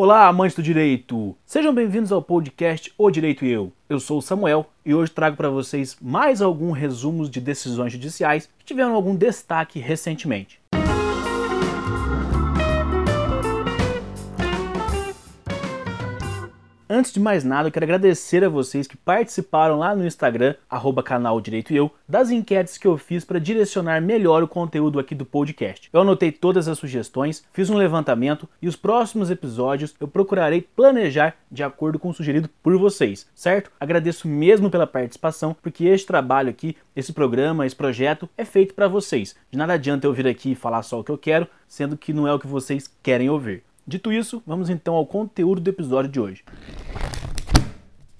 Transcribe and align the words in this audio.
Olá, 0.00 0.28
amantes 0.28 0.54
do 0.54 0.62
direito! 0.62 1.36
Sejam 1.44 1.74
bem-vindos 1.74 2.12
ao 2.12 2.22
podcast 2.22 2.94
O 2.96 3.10
Direito 3.10 3.44
e 3.44 3.50
Eu. 3.50 3.72
Eu 3.88 3.98
sou 3.98 4.18
o 4.18 4.22
Samuel 4.22 4.64
e 4.86 4.94
hoje 4.94 5.10
trago 5.10 5.36
para 5.36 5.50
vocês 5.50 5.96
mais 6.00 6.40
alguns 6.40 6.78
resumos 6.78 7.28
de 7.28 7.40
decisões 7.40 7.94
judiciais 7.94 8.48
que 8.60 8.64
tiveram 8.64 8.94
algum 8.94 9.16
destaque 9.16 9.80
recentemente. 9.80 10.60
Antes 16.98 17.12
de 17.12 17.20
mais 17.20 17.44
nada, 17.44 17.68
eu 17.68 17.72
quero 17.72 17.84
agradecer 17.84 18.42
a 18.42 18.48
vocês 18.48 18.88
que 18.88 18.96
participaram 18.96 19.78
lá 19.78 19.94
no 19.94 20.04
Instagram, 20.04 20.56
arroba 20.68 21.00
canal 21.00 21.40
Direito 21.40 21.72
e 21.72 21.76
Eu, 21.76 21.92
das 22.08 22.28
enquetes 22.28 22.76
que 22.76 22.88
eu 22.88 22.98
fiz 22.98 23.24
para 23.24 23.38
direcionar 23.38 24.02
melhor 24.02 24.42
o 24.42 24.48
conteúdo 24.48 24.98
aqui 24.98 25.14
do 25.14 25.24
podcast. 25.24 25.88
Eu 25.92 26.00
anotei 26.00 26.32
todas 26.32 26.66
as 26.66 26.76
sugestões, 26.76 27.44
fiz 27.52 27.70
um 27.70 27.76
levantamento 27.76 28.48
e 28.60 28.66
os 28.66 28.74
próximos 28.74 29.30
episódios 29.30 29.94
eu 30.00 30.08
procurarei 30.08 30.60
planejar 30.74 31.36
de 31.48 31.62
acordo 31.62 32.00
com 32.00 32.08
o 32.08 32.12
sugerido 32.12 32.50
por 32.60 32.76
vocês, 32.76 33.28
certo? 33.32 33.70
Agradeço 33.78 34.26
mesmo 34.26 34.68
pela 34.68 34.84
participação, 34.84 35.54
porque 35.62 35.84
este 35.84 36.04
trabalho 36.04 36.50
aqui, 36.50 36.76
esse 36.96 37.12
programa, 37.12 37.64
esse 37.64 37.76
projeto 37.76 38.28
é 38.36 38.44
feito 38.44 38.74
para 38.74 38.88
vocês. 38.88 39.36
De 39.52 39.56
nada 39.56 39.74
adianta 39.74 40.04
eu 40.04 40.12
vir 40.12 40.26
aqui 40.26 40.50
e 40.50 40.56
falar 40.56 40.82
só 40.82 40.98
o 40.98 41.04
que 41.04 41.12
eu 41.12 41.18
quero, 41.18 41.46
sendo 41.68 41.96
que 41.96 42.12
não 42.12 42.26
é 42.26 42.34
o 42.34 42.40
que 42.40 42.48
vocês 42.48 42.92
querem 43.04 43.30
ouvir. 43.30 43.67
Dito 43.88 44.12
isso, 44.12 44.42
vamos 44.46 44.68
então 44.68 44.94
ao 44.94 45.06
conteúdo 45.06 45.62
do 45.62 45.70
episódio 45.70 46.10
de 46.10 46.20
hoje. 46.20 46.44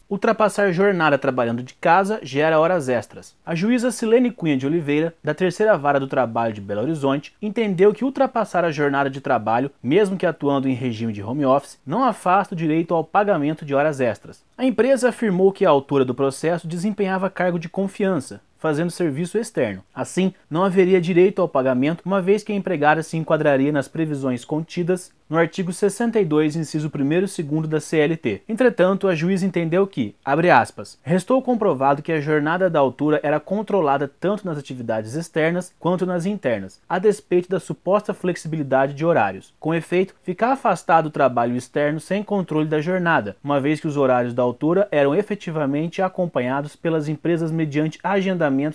Ultrapassar 0.08 0.72
jornada 0.72 1.18
trabalhando 1.18 1.62
de 1.62 1.74
casa 1.74 2.18
gera 2.22 2.58
horas 2.58 2.88
extras. 2.88 3.36
A 3.44 3.54
juíza 3.54 3.90
Silene 3.90 4.30
Cunha 4.30 4.56
de 4.56 4.66
Oliveira, 4.66 5.14
da 5.22 5.34
Terceira 5.34 5.76
Vara 5.76 6.00
do 6.00 6.06
Trabalho 6.06 6.54
de 6.54 6.62
Belo 6.62 6.80
Horizonte, 6.80 7.34
entendeu 7.42 7.92
que 7.92 8.02
ultrapassar 8.02 8.64
a 8.64 8.70
jornada 8.70 9.10
de 9.10 9.20
trabalho, 9.20 9.70
mesmo 9.82 10.16
que 10.16 10.24
atuando 10.24 10.66
em 10.66 10.72
regime 10.72 11.12
de 11.12 11.22
home 11.22 11.44
office, 11.44 11.78
não 11.86 12.02
afasta 12.02 12.54
o 12.54 12.56
direito 12.56 12.94
ao 12.94 13.04
pagamento 13.04 13.66
de 13.66 13.74
horas 13.74 14.00
extras. 14.00 14.42
A 14.56 14.64
empresa 14.64 15.10
afirmou 15.10 15.52
que 15.52 15.66
a 15.66 15.68
autora 15.68 16.02
do 16.02 16.14
processo 16.14 16.66
desempenhava 16.66 17.28
cargo 17.28 17.58
de 17.58 17.68
confiança, 17.68 18.40
fazendo 18.58 18.90
serviço 18.90 19.38
externo. 19.38 19.82
Assim, 19.94 20.34
não 20.50 20.64
haveria 20.64 21.00
direito 21.00 21.40
ao 21.40 21.48
pagamento, 21.48 22.02
uma 22.04 22.20
vez 22.20 22.42
que 22.42 22.52
a 22.52 22.56
empregada 22.56 23.02
se 23.02 23.16
enquadraria 23.16 23.72
nas 23.72 23.88
previsões 23.88 24.44
contidas 24.44 25.10
no 25.28 25.36
artigo 25.36 25.72
62, 25.72 26.56
inciso 26.56 26.90
1 26.94 27.02
e 27.38 27.42
2 27.42 27.68
da 27.68 27.80
CLT. 27.80 28.42
Entretanto, 28.48 29.06
a 29.06 29.14
juíza 29.14 29.44
entendeu 29.44 29.86
que, 29.86 30.14
abre 30.24 30.50
aspas, 30.50 30.98
restou 31.02 31.42
comprovado 31.42 32.02
que 32.02 32.12
a 32.12 32.20
jornada 32.20 32.70
da 32.70 32.78
altura 32.78 33.20
era 33.22 33.38
controlada 33.38 34.10
tanto 34.20 34.46
nas 34.46 34.56
atividades 34.56 35.14
externas 35.14 35.72
quanto 35.78 36.06
nas 36.06 36.24
internas, 36.24 36.80
a 36.88 36.98
despeito 36.98 37.48
da 37.48 37.60
suposta 37.60 38.14
flexibilidade 38.14 38.94
de 38.94 39.04
horários. 39.04 39.52
Com 39.60 39.74
efeito, 39.74 40.14
ficar 40.22 40.52
afastado 40.52 41.04
do 41.04 41.10
trabalho 41.10 41.56
externo 41.56 42.00
sem 42.00 42.22
controle 42.22 42.66
da 42.66 42.80
jornada, 42.80 43.36
uma 43.44 43.60
vez 43.60 43.80
que 43.80 43.86
os 43.86 43.96
horários 43.96 44.34
da 44.34 44.42
altura 44.42 44.88
eram 44.90 45.14
efetivamente 45.14 46.00
acompanhados 46.00 46.74
pelas 46.74 47.08
empresas 47.08 47.50
mediante 47.50 47.98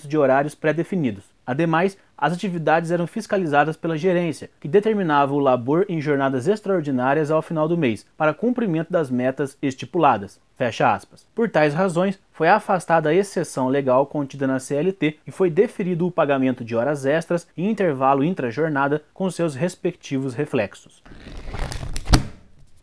de 0.08 0.18
horários 0.18 0.56
pré-definidos. 0.56 1.24
Ademais, 1.46 1.98
as 2.18 2.32
atividades 2.32 2.90
eram 2.90 3.06
fiscalizadas 3.06 3.76
pela 3.76 3.98
gerência, 3.98 4.50
que 4.60 4.68
determinava 4.68 5.34
o 5.34 5.40
labor 5.40 5.86
em 5.90 6.00
jornadas 6.00 6.48
extraordinárias 6.48 7.30
ao 7.30 7.42
final 7.42 7.68
do 7.68 7.78
mês, 7.78 8.06
para 8.18 8.34
cumprimento 8.34 8.92
das 8.92 9.10
metas 9.10 9.58
estipuladas. 9.62 10.40
Fecha 10.58 10.94
aspas. 10.94 11.28
Por 11.36 11.50
tais 11.50 11.74
razões, 11.74 12.18
foi 12.32 12.48
afastada 12.48 13.10
a 13.10 13.14
exceção 13.14 13.68
legal 13.68 14.06
contida 14.06 14.48
na 14.48 14.60
CLT 14.60 15.18
e 15.28 15.32
foi 15.32 15.50
deferido 15.50 16.08
o 16.08 16.12
pagamento 16.12 16.64
de 16.64 16.76
horas 16.76 17.06
extras 17.06 17.48
e 17.58 17.68
intervalo 17.68 18.24
intra-jornada 18.24 19.04
com 19.14 19.30
seus 19.30 19.56
respectivos 19.56 20.34
reflexos. 20.34 21.04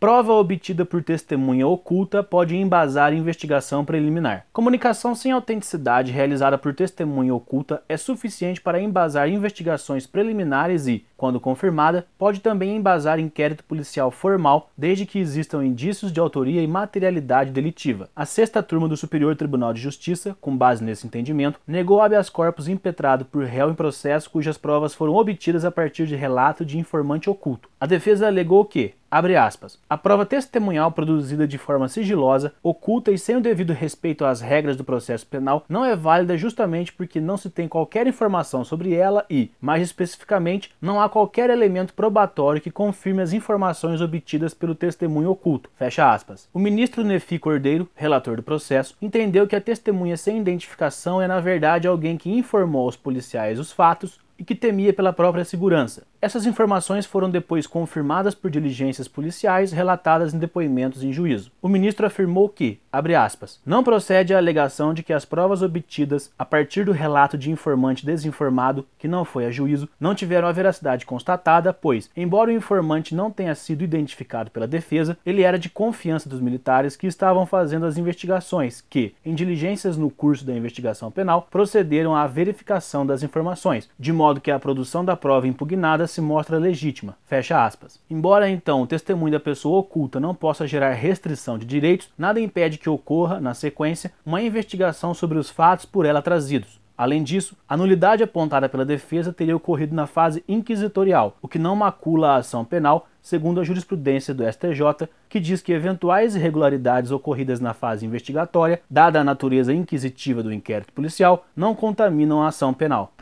Prova 0.00 0.32
obtida 0.32 0.86
por 0.86 1.02
testemunha 1.02 1.66
oculta 1.66 2.22
pode 2.22 2.56
embasar 2.56 3.12
investigação 3.12 3.84
preliminar. 3.84 4.46
Comunicação 4.50 5.14
sem 5.14 5.30
autenticidade 5.30 6.10
realizada 6.10 6.56
por 6.56 6.74
testemunha 6.74 7.34
oculta 7.34 7.82
é 7.86 7.98
suficiente 7.98 8.62
para 8.62 8.80
embasar 8.80 9.28
investigações 9.28 10.06
preliminares 10.06 10.86
e, 10.86 11.04
quando 11.18 11.38
confirmada, 11.38 12.06
pode 12.16 12.40
também 12.40 12.74
embasar 12.74 13.20
inquérito 13.20 13.62
policial 13.62 14.10
formal, 14.10 14.70
desde 14.74 15.04
que 15.04 15.18
existam 15.18 15.62
indícios 15.62 16.10
de 16.10 16.18
autoria 16.18 16.62
e 16.62 16.66
materialidade 16.66 17.50
delitiva. 17.50 18.08
A 18.16 18.24
sexta 18.24 18.62
turma 18.62 18.88
do 18.88 18.96
Superior 18.96 19.36
Tribunal 19.36 19.74
de 19.74 19.82
Justiça, 19.82 20.34
com 20.40 20.56
base 20.56 20.82
nesse 20.82 21.06
entendimento, 21.06 21.60
negou 21.66 22.00
habeas 22.00 22.30
corpus 22.30 22.68
impetrado 22.68 23.26
por 23.26 23.44
réu 23.44 23.68
em 23.68 23.74
processo 23.74 24.30
cujas 24.30 24.56
provas 24.56 24.94
foram 24.94 25.14
obtidas 25.16 25.62
a 25.62 25.70
partir 25.70 26.06
de 26.06 26.16
relato 26.16 26.64
de 26.64 26.78
informante 26.78 27.28
oculto. 27.28 27.68
A 27.78 27.84
defesa 27.84 28.26
alegou 28.26 28.64
que, 28.64 28.94
Abre 29.10 29.34
aspas. 29.34 29.76
A 29.90 29.98
prova 29.98 30.24
testemunhal 30.24 30.92
produzida 30.92 31.48
de 31.48 31.58
forma 31.58 31.88
sigilosa, 31.88 32.52
oculta 32.62 33.10
e 33.10 33.18
sem 33.18 33.34
o 33.34 33.40
devido 33.40 33.72
respeito 33.72 34.24
às 34.24 34.40
regras 34.40 34.76
do 34.76 34.84
processo 34.84 35.26
penal 35.26 35.64
não 35.68 35.84
é 35.84 35.96
válida 35.96 36.36
justamente 36.36 36.92
porque 36.92 37.20
não 37.20 37.36
se 37.36 37.50
tem 37.50 37.66
qualquer 37.66 38.06
informação 38.06 38.62
sobre 38.62 38.94
ela 38.94 39.26
e, 39.28 39.50
mais 39.60 39.82
especificamente, 39.82 40.70
não 40.80 41.00
há 41.00 41.08
qualquer 41.08 41.50
elemento 41.50 41.92
probatório 41.92 42.62
que 42.62 42.70
confirme 42.70 43.20
as 43.20 43.32
informações 43.32 44.00
obtidas 44.00 44.54
pelo 44.54 44.76
testemunho 44.76 45.30
oculto. 45.30 45.68
Fecha 45.74 46.08
aspas. 46.08 46.48
O 46.54 46.60
ministro 46.60 47.02
Nefi 47.02 47.40
Cordeiro, 47.40 47.88
relator 47.96 48.36
do 48.36 48.44
processo, 48.44 48.96
entendeu 49.02 49.44
que 49.48 49.56
a 49.56 49.60
testemunha 49.60 50.16
sem 50.16 50.38
identificação 50.38 51.20
é 51.20 51.26
na 51.26 51.40
verdade 51.40 51.88
alguém 51.88 52.16
que 52.16 52.30
informou 52.30 52.84
aos 52.84 52.96
policiais 52.96 53.58
os 53.58 53.72
fatos 53.72 54.20
e 54.38 54.44
que 54.44 54.54
temia 54.54 54.92
pela 54.92 55.12
própria 55.12 55.44
segurança. 55.44 56.04
Essas 56.22 56.44
informações 56.44 57.06
foram 57.06 57.30
depois 57.30 57.66
confirmadas 57.66 58.34
por 58.34 58.50
diligências 58.50 59.08
policiais 59.08 59.72
relatadas 59.72 60.34
em 60.34 60.38
depoimentos 60.38 61.02
em 61.02 61.10
juízo. 61.10 61.50
O 61.62 61.68
ministro 61.68 62.04
afirmou 62.04 62.46
que, 62.46 62.78
abre 62.92 63.14
aspas, 63.14 63.58
não 63.64 63.82
procede 63.82 64.34
a 64.34 64.36
alegação 64.36 64.92
de 64.92 65.02
que 65.02 65.14
as 65.14 65.24
provas 65.24 65.62
obtidas 65.62 66.30
a 66.38 66.44
partir 66.44 66.84
do 66.84 66.92
relato 66.92 67.38
de 67.38 67.50
informante 67.50 68.04
desinformado, 68.04 68.86
que 68.98 69.08
não 69.08 69.24
foi 69.24 69.46
a 69.46 69.50
juízo, 69.50 69.88
não 69.98 70.14
tiveram 70.14 70.46
a 70.46 70.52
veracidade 70.52 71.06
constatada, 71.06 71.72
pois, 71.72 72.10
embora 72.14 72.50
o 72.50 72.54
informante 72.54 73.14
não 73.14 73.30
tenha 73.30 73.54
sido 73.54 73.82
identificado 73.82 74.50
pela 74.50 74.66
defesa, 74.66 75.16
ele 75.24 75.40
era 75.40 75.58
de 75.58 75.70
confiança 75.70 76.28
dos 76.28 76.40
militares 76.40 76.96
que 76.96 77.06
estavam 77.06 77.46
fazendo 77.46 77.86
as 77.86 77.96
investigações, 77.96 78.84
que, 78.90 79.14
em 79.24 79.34
diligências 79.34 79.96
no 79.96 80.10
curso 80.10 80.44
da 80.44 80.54
investigação 80.54 81.10
penal, 81.10 81.48
procederam 81.50 82.14
à 82.14 82.26
verificação 82.26 83.06
das 83.06 83.22
informações, 83.22 83.88
de 83.98 84.12
modo 84.12 84.38
que 84.38 84.50
a 84.50 84.58
produção 84.58 85.02
da 85.02 85.16
prova 85.16 85.48
impugnada 85.48 86.09
se 86.10 86.20
mostra 86.20 86.58
legítima. 86.58 87.16
Fecha 87.26 87.64
aspas. 87.64 88.00
Embora 88.10 88.50
então 88.50 88.82
o 88.82 88.86
testemunho 88.86 89.32
da 89.32 89.40
pessoa 89.40 89.78
oculta 89.78 90.20
não 90.20 90.34
possa 90.34 90.66
gerar 90.66 90.92
restrição 90.92 91.56
de 91.56 91.64
direitos, 91.64 92.10
nada 92.18 92.40
impede 92.40 92.78
que 92.78 92.90
ocorra, 92.90 93.40
na 93.40 93.54
sequência, 93.54 94.12
uma 94.24 94.42
investigação 94.42 95.14
sobre 95.14 95.38
os 95.38 95.48
fatos 95.48 95.84
por 95.84 96.04
ela 96.04 96.20
trazidos. 96.20 96.80
Além 97.00 97.22
disso, 97.22 97.56
a 97.66 97.78
nulidade 97.78 98.22
apontada 98.22 98.68
pela 98.68 98.84
defesa 98.84 99.32
teria 99.32 99.56
ocorrido 99.56 99.94
na 99.94 100.06
fase 100.06 100.44
inquisitorial, 100.46 101.34
o 101.40 101.48
que 101.48 101.58
não 101.58 101.74
macula 101.74 102.32
a 102.32 102.36
ação 102.36 102.62
penal, 102.62 103.08
segundo 103.22 103.58
a 103.58 103.64
jurisprudência 103.64 104.34
do 104.34 104.44
STJ, 104.44 105.08
que 105.26 105.40
diz 105.40 105.62
que 105.62 105.72
eventuais 105.72 106.36
irregularidades 106.36 107.10
ocorridas 107.10 107.58
na 107.58 107.72
fase 107.72 108.04
investigatória, 108.04 108.82
dada 108.90 109.18
a 109.18 109.24
natureza 109.24 109.72
inquisitiva 109.72 110.42
do 110.42 110.52
inquérito 110.52 110.92
policial, 110.92 111.46
não 111.56 111.74
contaminam 111.74 112.42
a 112.42 112.48
ação 112.48 112.74
penal. 112.74 113.14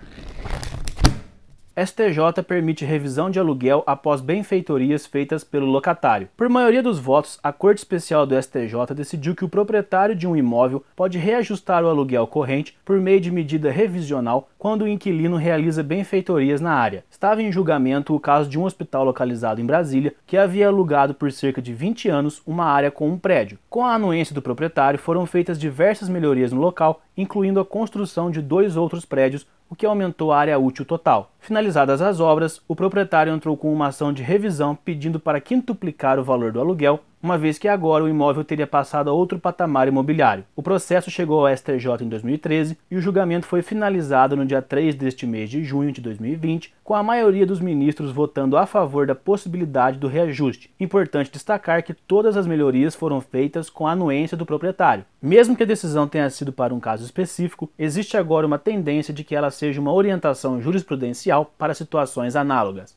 STJ 1.87 2.43
permite 2.44 2.84
revisão 2.84 3.31
de 3.31 3.39
aluguel 3.39 3.84
após 3.87 4.21
benfeitorias 4.21 5.06
feitas 5.06 5.44
pelo 5.44 5.66
locatário. 5.66 6.28
Por 6.37 6.49
maioria 6.49 6.83
dos 6.83 6.99
votos, 6.99 7.39
a 7.41 7.53
Corte 7.53 7.78
Especial 7.78 8.27
do 8.27 8.34
STJ 8.34 8.93
decidiu 8.97 9.33
que 9.33 9.44
o 9.44 9.49
proprietário 9.49 10.17
de 10.17 10.27
um 10.27 10.34
imóvel 10.34 10.84
pode 10.97 11.19
reajustar 11.19 11.84
o 11.84 11.88
aluguel 11.88 12.27
corrente 12.27 12.77
por 12.84 12.99
meio 12.99 13.21
de 13.21 13.31
medida 13.31 13.71
revisional 13.71 14.49
quando 14.59 14.83
o 14.83 14.88
inquilino 14.88 15.37
realiza 15.37 15.84
benfeitorias 15.84 16.61
na 16.61 16.72
área. 16.72 17.05
Estava 17.09 17.43
em 17.43 17.53
julgamento 17.53 18.12
o 18.12 18.19
caso 18.19 18.50
de 18.50 18.59
um 18.59 18.65
hospital 18.65 19.05
localizado 19.05 19.61
em 19.61 19.67
Brasília 19.67 20.15
que 20.27 20.37
havia 20.37 20.67
alugado 20.67 21.15
por 21.15 21.31
cerca 21.31 21.62
de 21.62 21.72
20 21.72 22.09
anos 22.09 22.43
uma 22.44 22.65
área 22.65 22.91
com 22.91 23.08
um 23.08 23.17
prédio. 23.17 23.56
Com 23.70 23.85
a 23.85 23.94
anuência 23.94 24.35
do 24.35 24.43
proprietário, 24.43 24.99
foram 24.99 25.25
feitas 25.26 25.61
diversas 25.61 26.08
melhorias 26.08 26.50
no 26.50 26.61
local, 26.61 27.02
incluindo 27.17 27.61
a 27.61 27.64
construção 27.64 28.32
de 28.32 28.43
dois 28.43 28.76
outros 28.76 29.05
prédios 29.05 29.47
o 29.70 29.76
que 29.76 29.87
aumentou 29.87 30.32
a 30.32 30.38
área 30.38 30.59
útil 30.59 30.85
total. 30.85 31.32
Finalizadas 31.38 32.00
as 32.00 32.20
obras, 32.20 32.62
o 32.67 32.75
proprietário 32.75 33.32
entrou 33.32 33.56
com 33.56 33.73
uma 33.73 33.88
ação 33.88 34.12
de 34.12 34.23
revisão 34.23 34.75
pedindo 34.75 35.20
para 35.20 35.41
quintuplicar 35.41 36.19
o 36.19 36.25
valor 36.25 36.53
do 36.53 36.61
aluguel 36.61 37.00
uma 37.23 37.37
vez 37.37 37.59
que 37.59 37.69
agora 37.69 38.05
o 38.05 38.09
imóvel 38.09 38.44
teria 38.44 38.67
passado 38.67 39.11
a 39.11 39.12
outro 39.12 39.38
patamar 39.38 39.88
imobiliário. 39.88 40.44
O 40.55 40.62
processo 40.62 41.11
chegou 41.11 41.47
ao 41.47 41.56
STJ 41.56 42.03
em 42.03 42.09
2013 42.09 42.79
e 42.91 42.97
o 42.97 43.00
julgamento 43.00 43.47
foi 43.47 43.62
finalizado 43.62 44.37
no 44.37 44.47
dia 44.47 44.62
3 44.62 44.94
deste 44.94 45.26
mês 45.26 45.50
de 45.50 45.65
junho 45.65 45.93
de 45.93 46.00
2020, 46.00 46.73
com 46.85 46.94
a 46.94 47.03
maioria 47.03 47.44
dos 47.44 47.61
ministros 47.61 48.12
votando 48.12 48.56
a 48.56 48.67
favor 48.67 49.06
da 49.06 49.15
possibilidade 49.15 49.99
do 49.99 50.09
reajuste. 50.09 50.70
Importante 50.81 51.31
destacar 51.31 51.82
que 51.82 51.93
todas 51.93 52.37
as 52.37 52.47
melhorias 52.47 52.94
foram 52.94 53.21
feitas 53.21 53.69
com 53.69 53.87
a 53.87 53.93
anuência 53.93 54.37
do 54.37 54.47
proprietário. 54.47 55.05
Mesmo 55.21 55.56
que 55.56 55.64
a 55.64 55.67
decisão 55.67 56.09
tenha 56.09 56.31
sido 56.31 56.53
para 56.53 56.75
um 56.75 56.81
caso 56.81 57.05
específico, 57.05 57.71
existe 57.79 58.17
agora 58.17 58.47
uma 58.47 58.59
tendência 58.59 59.12
de 59.12 59.25
que 59.25 59.35
ela 59.35 59.50
seja 59.50 59.81
uma 59.81 59.93
orientação 59.93 60.62
jurisprudencial 60.62 61.53
para 61.59 61.75
situações 61.75 62.37
análogas. 62.37 62.94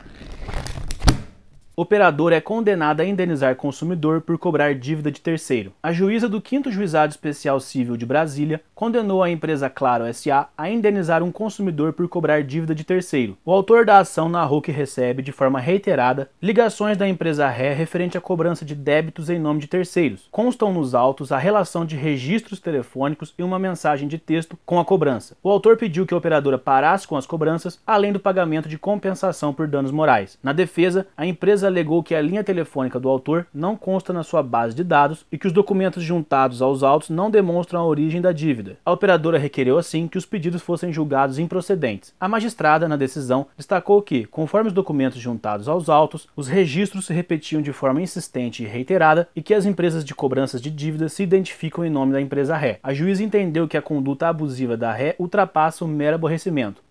Operadora 1.82 2.36
é 2.36 2.40
condenada 2.40 3.02
a 3.02 3.06
indenizar 3.08 3.56
consumidor 3.56 4.22
por 4.22 4.38
cobrar 4.38 4.76
dívida 4.76 5.12
de 5.12 5.20
terceiro. 5.20 5.74
A 5.82 5.92
juíza 5.92 6.30
do 6.30 6.40
5 6.40 6.70
Juizado 6.70 7.10
Especial 7.10 7.60
Civil 7.60 7.98
de 7.98 8.06
Brasília 8.06 8.62
condenou 8.76 9.24
a 9.24 9.32
empresa 9.32 9.68
Claro 9.68 10.04
SA 10.14 10.48
a 10.56 10.70
indenizar 10.70 11.24
um 11.24 11.32
consumidor 11.32 11.94
por 11.94 12.08
cobrar 12.08 12.44
dívida 12.44 12.76
de 12.76 12.84
terceiro. 12.84 13.36
O 13.44 13.52
autor 13.52 13.84
da 13.84 13.98
ação 13.98 14.30
narrou 14.30 14.62
que 14.62 14.72
recebe, 14.72 15.24
de 15.24 15.32
forma 15.32 15.60
reiterada, 15.60 16.30
ligações 16.40 16.98
da 16.98 17.08
empresa 17.08 17.48
ré 17.48 17.74
referente 17.74 18.16
à 18.16 18.22
cobrança 18.22 18.64
de 18.64 18.76
débitos 18.76 19.28
em 19.32 19.40
nome 19.40 19.60
de 19.60 19.66
terceiros. 19.66 20.28
Constam 20.30 20.72
nos 20.72 20.94
autos 20.94 21.32
a 21.32 21.40
relação 21.40 21.84
de 21.84 21.96
registros 21.96 22.60
telefônicos 22.60 23.34
e 23.40 23.42
uma 23.42 23.58
mensagem 23.58 24.08
de 24.08 24.20
texto 24.20 24.56
com 24.68 24.80
a 24.80 24.86
cobrança. 24.86 25.36
O 25.42 25.50
autor 25.50 25.78
pediu 25.78 26.06
que 26.06 26.14
a 26.14 26.18
operadora 26.18 26.60
parasse 26.60 27.08
com 27.08 27.18
as 27.18 27.26
cobranças, 27.26 27.80
além 27.88 28.14
do 28.14 28.20
pagamento 28.20 28.70
de 28.70 28.78
compensação 28.78 29.52
por 29.52 29.68
danos 29.68 29.90
morais. 29.92 30.38
Na 30.44 30.54
defesa, 30.54 31.08
a 31.18 31.26
empresa 31.26 31.71
alegou 31.72 32.04
que 32.04 32.14
a 32.14 32.22
linha 32.22 32.44
telefônica 32.44 33.00
do 33.00 33.10
autor 33.10 33.48
não 33.54 33.76
consta 33.76 34.14
na 34.14 34.24
sua 34.24 34.44
base 34.44 34.76
de 34.76 34.84
dados 34.84 35.26
e 35.32 35.38
que 35.38 35.48
os 35.48 35.54
documentos 35.54 36.04
juntados 36.04 36.62
aos 36.62 36.84
autos 36.84 37.10
não 37.10 37.32
demonstram 37.32 37.80
a 37.80 37.86
origem 37.86 38.22
da 38.22 38.32
dívida. 38.32 38.78
A 38.86 38.92
operadora 38.92 39.38
requereu 39.38 39.78
assim 39.78 40.08
que 40.08 40.18
os 40.18 40.26
pedidos 40.26 40.62
fossem 40.62 40.92
julgados 40.92 41.40
improcedentes. 41.40 42.14
A 42.20 42.28
magistrada, 42.28 42.88
na 42.88 42.96
decisão, 42.96 43.48
destacou 43.58 44.02
que, 44.02 44.26
conforme 44.26 44.68
os 44.68 44.74
documentos 44.74 45.20
juntados 45.20 45.68
aos 45.68 45.90
autos, 45.90 46.28
os 46.36 46.48
registros 46.48 47.06
se 47.06 47.14
repetiam 47.14 47.62
de 47.62 47.72
forma 47.72 48.02
insistente 48.02 48.64
e 48.64 48.68
reiterada 48.68 49.28
e 49.36 49.42
que 49.42 49.54
as 49.54 49.66
empresas 49.66 50.04
de 50.04 50.14
cobranças 50.14 50.62
de 50.62 50.70
dívidas 50.70 51.14
se 51.14 51.24
identificam 51.24 51.86
em 51.86 51.90
nome 51.90 52.12
da 52.12 52.22
empresa 52.22 52.58
ré. 52.58 52.80
A 52.84 52.94
juíza 52.94 53.24
entendeu 53.24 53.68
que 53.68 53.78
a 53.78 53.82
conduta 53.82 54.28
abusiva 54.28 54.76
da 54.76 54.92
ré 54.92 55.16
ultrapassa 55.18 55.86
o 55.86 55.88
mero 55.88 56.16
aborrecimento. 56.16 56.82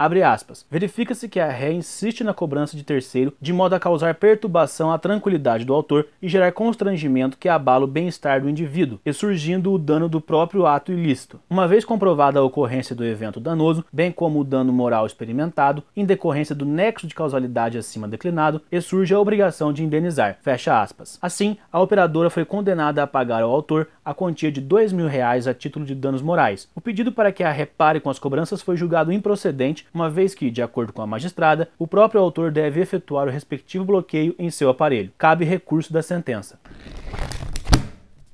Verifica-se 0.71 1.29
que 1.29 1.41
a 1.41 1.51
ré 1.51 1.73
insiste 1.73 2.25
na 2.25 2.33
cobrança 2.33 2.77
de 2.77 2.83
terceiro 2.83 3.35
de 3.41 3.53
modo 3.53 3.75
a 3.75 3.81
causar 3.81 4.15
perturbação 4.15 4.60
à 4.91 4.99
tranquilidade 4.99 5.65
do 5.65 5.75
autor 5.75 6.07
e 6.21 6.29
gerar 6.29 6.53
constrangimento 6.53 7.39
que 7.39 7.49
abala 7.49 7.85
o 7.85 7.89
bem-estar 7.89 8.41
do 8.41 8.49
indivíduo, 8.49 8.99
e 9.05 9.13
surgindo 9.13 9.73
o 9.73 9.79
dano 9.79 10.09
do 10.09 10.21
próprio 10.21 10.67
ato 10.67 10.93
ilícito. 10.93 11.41
Uma 11.49 11.67
vez 11.69 11.85
comprovada 11.85 12.39
a 12.39 12.43
ocorrência 12.43 12.95
do 12.95 13.05
evento 13.05 13.41
danoso, 13.41 13.85
bem 13.93 14.11
como 14.13 14.41
o 14.41 14.45
dano 14.45 14.73
moral 14.73 15.07
experimentado, 15.07 15.83
em 15.97 16.05
decorrência 16.05 16.55
do 16.55 16.65
nexo 16.65 17.07
de 17.07 17.15
causalidade 17.15 17.79
acima 17.79 18.09
declinado, 18.09 18.61
e 18.71 18.81
surge 18.81 19.15
a 19.15 19.21
obrigação 19.21 19.73
de 19.73 19.85
indenizar. 19.85 20.39
Fecha 20.43 20.81
aspas. 20.81 21.19
Assim, 21.21 21.57
a 21.73 21.81
operadora 21.81 22.31
foi 22.31 22.45
condenada 22.45 23.03
a 23.03 23.07
pagar 23.07 23.43
ao 23.43 23.51
autor 23.51 23.89
a 24.05 24.13
quantia 24.13 24.51
de 24.51 24.61
dois 24.61 24.93
mil 24.93 25.07
reais 25.07 25.47
a 25.47 25.55
título 25.55 25.85
de 25.85 25.95
danos 25.95 26.23
morais. 26.23 26.69
O 26.75 26.81
pedido 26.81 27.13
para 27.13 27.33
que 27.33 27.43
a 27.43 27.51
repare 27.51 28.01
com 28.01 28.11
as 28.11 28.19
cobranças 28.19 28.61
foi 28.63 28.77
julgado 28.77 29.13
improcedente, 29.13 29.87
uma 29.95 30.11
vez 30.11 30.35
que, 30.35 30.51
de 30.51 30.63
acordo 30.63 30.93
com 30.93 31.03
a 31.03 31.07
magistrada, 31.07 31.69
o 31.79 31.87
próprio 31.87 32.21
autor 32.21 32.51
deve 32.51 32.81
efetuar 32.81 33.29
o 33.29 33.31
respectivo 33.31 33.85
bloqueio 33.85 34.35
em 34.39 34.50
seu 34.51 34.69
aparelho. 34.69 35.13
Cabe 35.19 35.45
recurso 35.45 35.93
da 35.93 36.03
sentença. 36.03 36.59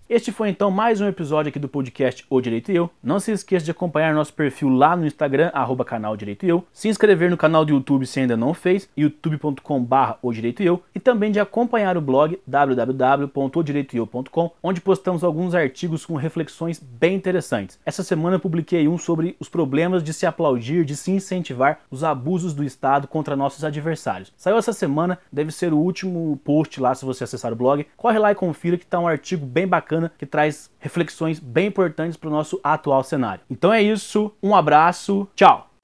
Este 0.09 0.31
foi 0.31 0.51
então 0.51 0.71
mais 0.71 1.01
um 1.01 1.09
episódio 1.09 1.49
aqui 1.49 1.59
do 1.59 1.69
podcast 1.69 2.25
O 2.31 2.41
Direito 2.41 2.71
e 2.71 2.77
Eu. 2.77 2.89
Não 3.03 3.19
se 3.19 3.33
esqueça 3.33 3.65
de 3.65 3.73
acompanhar 3.73 4.15
nosso 4.15 4.33
perfil 4.33 4.69
lá 4.69 4.97
no 4.97 5.05
Instagram, 5.05 5.51
arroba 5.53 5.85
canal 5.85 6.17
Direito 6.17 6.47
e 6.47 6.49
Eu, 6.49 6.65
se 6.73 6.89
inscrever 6.89 7.29
no 7.29 7.37
canal 7.37 7.65
do 7.65 7.73
YouTube 7.73 8.07
se 8.07 8.21
ainda 8.21 8.37
não 8.37 8.55
fez, 8.55 8.89
youtube.com.br 8.97 10.13
O 10.23 10.33
Direito 10.33 10.63
e 10.63 10.67
Eu, 10.67 10.81
e 10.95 11.01
também 11.01 11.33
de 11.33 11.41
acompanhar 11.41 11.97
o 11.97 12.01
blog 12.01 12.39
www.odireitoeu.com, 12.47 14.53
onde 14.63 14.81
postamos 14.81 15.25
alguns 15.25 15.57
artigos 15.57 16.07
com 16.07 16.15
reflexões 16.15 16.79
bem 16.79 17.17
interessantes. 17.17 17.77
Essa 17.85 18.05
semana 18.05 18.37
eu 18.37 18.41
publiquei 18.41 18.87
um 18.87 18.97
sobre 18.97 19.35
os 19.41 19.49
problemas 19.49 20.05
de 20.05 20.13
se 20.13 20.25
aplaudir, 20.25 20.85
de 20.85 20.95
se 20.95 21.11
incentivar 21.11 21.81
os 21.91 22.05
abusos 22.05 22.55
do 22.55 22.63
Estado 22.63 23.09
contra 23.09 23.35
nossos 23.35 23.65
adversários. 23.65 24.33
Saiu 24.37 24.57
essa 24.57 24.73
semana, 24.73 25.19
deve 25.33 25.51
ser 25.51 25.73
o 25.73 25.79
último 25.79 26.41
post 26.45 26.81
lá 26.81 26.95
se 26.95 27.05
você 27.05 27.25
acessar 27.25 27.53
o 27.53 27.57
blog. 27.57 27.85
Corre 27.97 28.21
lá 28.21 28.31
e 28.31 28.37
confira 28.37 28.79
que 28.79 28.85
está 28.85 29.01
um 29.01 29.09
artigo 29.09 29.45
bem 29.45 29.67
bacana 29.67 29.96
bacana 29.97 30.13
que 30.17 30.27
traz 30.27 30.71
reflexões 30.79 31.41
bem 31.41 31.69
importantes 31.69 32.17
para 32.17 32.29
o 32.29 32.33
nosso 32.33 32.61
atual 32.63 33.03
cenário. 33.03 33.45
Então 33.51 33.73
é 33.73 33.83
isso, 33.83 34.33
um 34.43 34.55
abraço, 34.55 35.29
tchau! 35.35 35.76